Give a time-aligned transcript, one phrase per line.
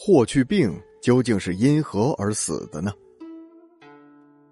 [0.00, 0.72] 霍去病
[1.02, 2.92] 究竟是因何而死的呢？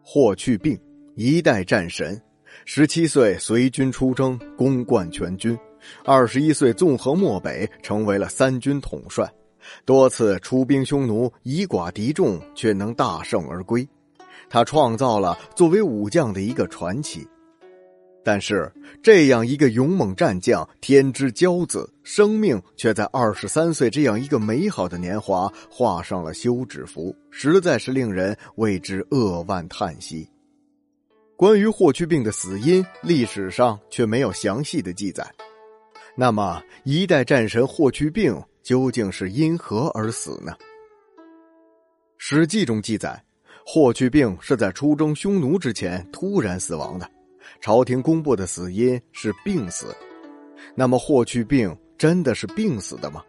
[0.02, 0.76] 霍去病，
[1.14, 2.20] 一代战神，
[2.64, 5.56] 十七岁随军出征，攻冠全军；
[6.04, 9.32] 二十一岁纵横漠北，成为了三军统帅，
[9.84, 13.88] 多次出兵匈奴，以寡敌众，却能大胜而归。
[14.50, 17.24] 他创造了作为武将的一个传奇。
[18.26, 18.68] 但是，
[19.00, 30.28] 这样一个勇猛战将，天之骄子，生命却在二十三岁这样一个美好的年华画上了休止符，实在是令人为之扼腕叹息。
[31.36, 35.24] 关于霍去病的死因，历史上却没有详细的记载。
[36.16, 40.50] 那么，一代战神霍去病究竟是因何而死呢？
[42.18, 43.22] 《史记》中记载，
[43.64, 47.08] 霍去病是在出征匈奴之前突然死亡的。
[47.60, 49.94] 朝廷公布的死因是病死，
[50.74, 53.22] 那么霍去病真的是病死的吗？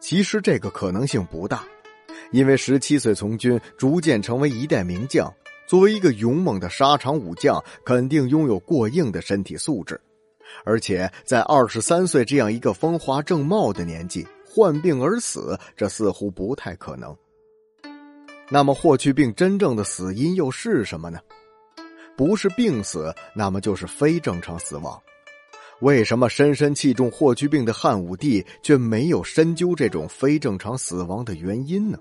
[0.00, 1.64] 其实这个可能性不大，
[2.32, 5.32] 因为十七岁从军，逐渐成为一代名将，
[5.66, 10.00] 作为一个勇猛的沙场武将，肯定拥有过硬的身体素质，
[10.64, 17.16] 而且在二十三岁这样一个风华正茂的年纪患病而死，这似乎不太可能。
[18.50, 21.20] 那么霍去病真正的死因又是什么呢？
[22.16, 25.00] 不是病死，那么就是非正常死亡。
[25.80, 31.98] 为什么深深器重霍去病的汉武帝却没有深究这种非正常死亡的原因呢？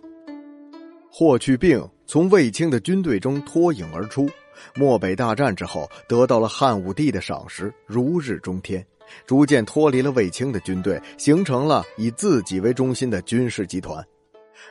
[1.12, 4.30] 霍去病从卫青的军队中脱颖而出，
[4.76, 8.86] 漠北大战之后得到了汉武帝的赏识，如日中天，
[9.26, 14.06] 逐渐脱离了卫青的军队，形成了以自己为中心的军事集团。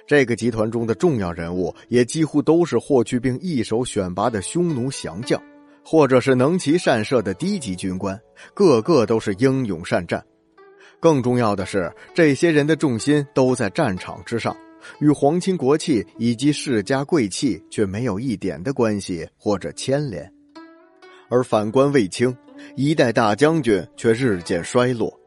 [0.06, 5.40] 这个集团中的重要人物也几乎都是霍去病一手选拔的匈奴降将，
[5.84, 8.18] 或者是能骑善射的低级军官，
[8.54, 10.24] 个个都是英勇善战。
[10.98, 14.54] 更重要的是，这些人的重心都在战场之上，
[14.98, 20.30] 与皇亲国戚以及世家贵戚却没有一点的关系或者牵连。
[21.30, 22.36] 而反观卫青，
[22.76, 25.18] 一代大将军却日渐衰落，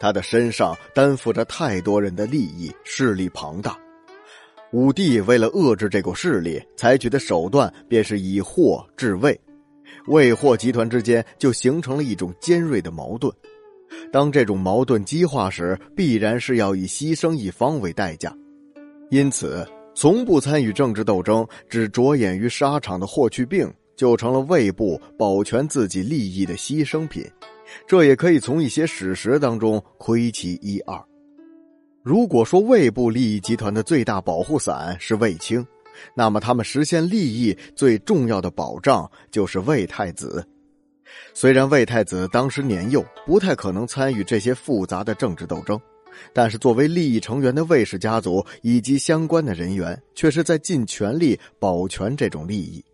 [0.00, 3.78] 他的身上担负着太多人的利益，势力庞大。
[4.72, 9.38] 武帝为了遏制这股势力，采取的手段便是以霍制魏，
[10.06, 13.30] 魏霍集团之间就形成了一种尖锐的矛盾。
[14.10, 18.34] 当这种矛盾激化时，必然是要以牺牲一方为代价。
[19.10, 27.22] 因此，从不参与政治斗争、只着眼于沙场的霍去病，就成了魏部保全自己利益的牺牲品。
[27.86, 30.98] 这也可以从一些史实当中窥其一二。
[32.02, 35.64] 如果说魏部利益集团的最大保护伞是卫青，
[36.16, 40.44] 那么他们实现利益最重要的保障就是魏太子。
[41.32, 45.80] 虽然魏太子当时年幼，不太可能参与这些复杂的政治斗争，
[46.32, 52.84] 但是作为利益成员的魏氏家族以及相关的人员，却是在尽全力保全这种利益。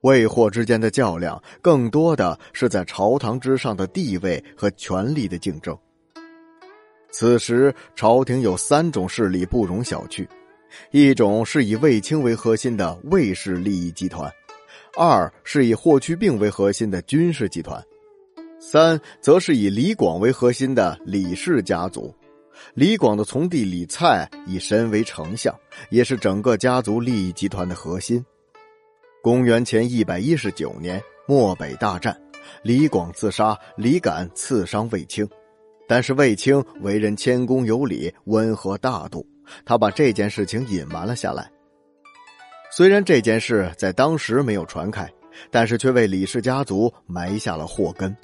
[0.00, 5.76] 魏霍之间的较量，更多的是在朝堂之上的地位和权力的竞争。
[7.16, 10.26] 此时，朝廷有三种势力不容小觑：
[10.90, 14.28] 一种是以卫青为核心的卫氏利益集团；
[14.96, 17.80] 二是以霍去病为核心的军事集团；
[18.58, 22.12] 三则是以李广为核心的李氏家族。
[22.74, 25.54] 李广的从弟李蔡已身为丞相，
[25.90, 28.24] 也是整个家族利益集团的核心。
[29.22, 32.20] 公元前一百一十九年，漠北大战，
[32.64, 35.24] 李广自杀，李敢刺伤卫青。
[35.86, 39.26] 但是卫青为人谦恭有礼、温和大度，
[39.64, 41.50] 他把这件事情隐瞒了下来。
[42.70, 45.08] 虽然这件事在当时没有传开，
[45.50, 48.16] 但是却为李氏家族埋下了祸根。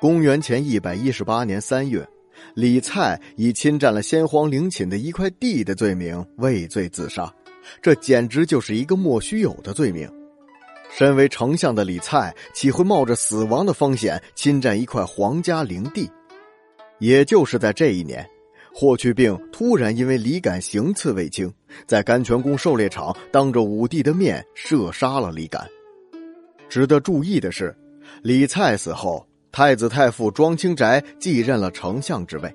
[0.00, 2.06] 公元前一百一十八年三月，
[2.54, 7.32] 李蔡以侵占了先皇陵寝的一块地的罪名畏罪自杀，
[7.82, 10.10] 这简直就是一个莫须有的罪名。
[10.90, 16.10] 身为丞相的李蔡，岂会冒着死亡的风险侵占一块皇家陵地？
[17.00, 18.24] 也就是在这一年，
[18.72, 21.52] 霍去病突然因为李敢行刺卫青，
[21.86, 25.66] 在甘泉宫狩猎场当着武帝的面射杀了李敢。
[26.68, 27.76] 值得注意的是，
[28.22, 32.54] 李蔡死后，太子太傅庄清宅继任了丞相之位。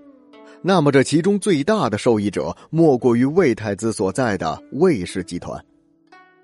[0.61, 5.63] 那么，这其中最大的受益者莫过于魏太子所在的魏氏集团。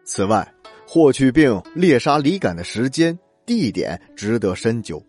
[0.04, 0.48] 此外，
[0.86, 5.02] 霍去病猎杀李敢的时间、地点值得深究。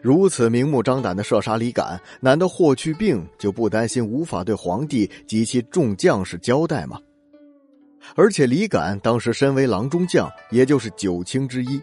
[0.00, 6.98] 如此明目张胆的射杀李敢，难道霍去病就不担心无法对皇帝及其众将士交代吗？
[8.14, 11.80] 而且李敢当时身为郎中将，也就是九卿之一，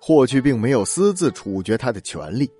[0.00, 2.50] 霍去病没有私自处决他的权利。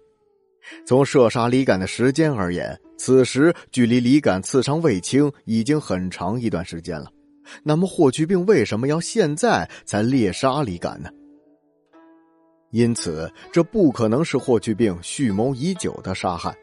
[0.87, 7.11] 从射杀李敢的时间而言，此时距离李敢刺伤卫青已经很长一段时间了。
[7.65, 11.11] 那么霍去病为什么要现在才猎杀李敢呢？
[12.73, 16.57] 因此，这不可能是霍去病蓄谋已久的杀害，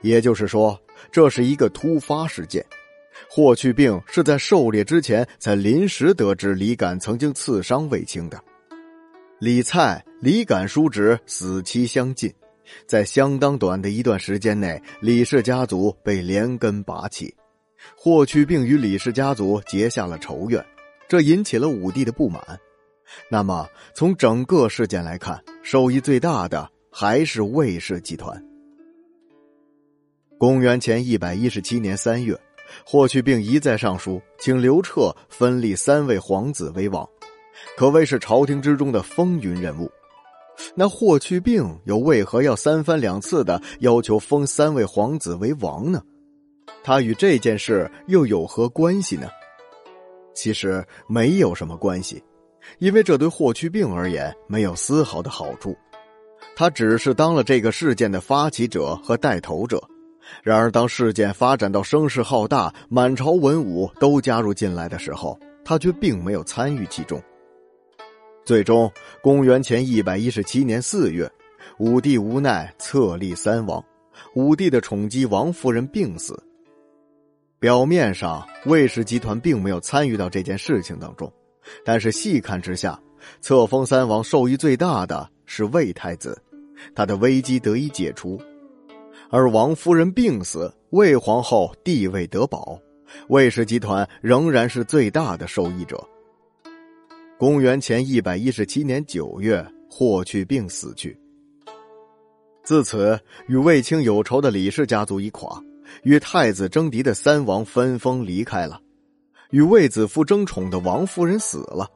[0.00, 0.80] 也就是说，
[1.10, 2.64] 这是一个突发事件。
[3.28, 8.40] 霍去病是在狩猎之前才临时得知李敢曾经刺伤卫青的。
[9.40, 12.32] 李蔡、李敢叔侄死期相近，
[12.86, 17.34] 在相当短的一段时间内，李氏家族被连根拔起。
[17.96, 20.64] 霍去病与李氏家族结下了仇怨，
[21.08, 22.40] 这引起了武帝的不满。
[23.28, 28.42] 那么，从整个事件来看，受益最大的还是魏氏集团。
[30.38, 32.38] 公元前一百一十七年三月，
[32.84, 37.06] 霍去病一再上书，请刘彻分立三位皇子为王，
[37.76, 39.90] 可谓是朝廷之中的风云人物。
[40.74, 46.02] 那霍去病又为何要三番两次的要求封三位皇子为王呢？
[46.82, 49.28] 他与这件事又有何关系呢？
[50.34, 52.22] 其实没有什么关系，
[52.78, 55.76] 因为这对霍去病而言没有丝毫的好处。
[56.56, 59.82] 他只是当了这个事件的发起者和带头者。
[60.42, 67.20] 然而，当事件发展到声势浩大，满朝文武都加入进来的时候，他却并没有参与其中。
[68.44, 68.90] 最终，
[69.22, 71.30] 公元前一百一十七年四月，
[71.78, 73.84] 武帝无奈册立三王，
[74.34, 76.40] 武帝的宠姬王夫人病死。
[77.58, 81.30] 表面上，魏氏集团并没有参与到这件事情当中，
[81.84, 83.00] 但是细看之下，
[83.40, 86.40] 册封三王受益最大的是魏太子，
[86.94, 88.40] 他的危机得以解除，
[89.30, 92.78] 而王夫人病死，魏皇后地位得保，
[93.28, 96.02] 魏氏集团仍然是最大的受益者。
[97.38, 101.18] 公元前一百一十七年九月，霍去病死去，
[102.62, 103.18] 自此
[103.48, 105.62] 与卫青有仇的李氏家族一垮。
[106.04, 108.80] 与太子争嫡的三王分封离开了，
[109.50, 111.88] 与卫子夫争宠的王夫人死了，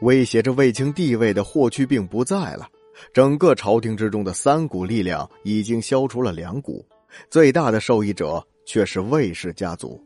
[0.00, 2.68] 威胁着卫青地位的霍去病不在了，
[3.12, 6.84] 整个朝廷之中的三股力量已经消除了两股，
[7.30, 10.02] 最大的受益者却是卫氏家族。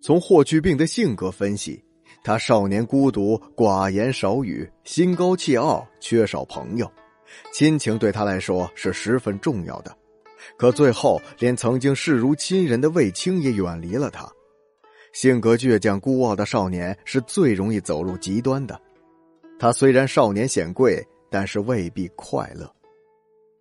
[0.00, 1.82] 从霍去病的性格分析，
[2.22, 6.88] 他少年孤独、寡言少语、心高气傲、缺少朋友，
[7.52, 9.96] 亲情对他来说是十分重要的。
[10.56, 14.30] 可最后，连曾经视如亲人的卫青也远离了他。
[15.16, 18.78] 性格倔强、孤傲的少年是最容易走入极端的。
[19.58, 22.70] 他虽然少年显贵，但是未必快乐。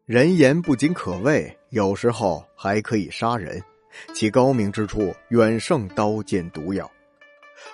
[0.06, 3.63] 人言不仅可畏，有时候还可以杀人，
[4.13, 6.92] 其高明之处远胜刀剑毒药。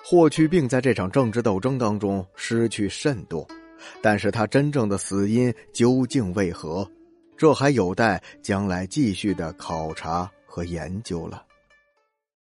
[0.06, 3.48] 霍去病在这场政治斗争当中失去甚多，
[4.00, 6.88] 但是他真正的死因究竟为何？
[7.36, 11.44] 这还有待将来继续的考察和研究了。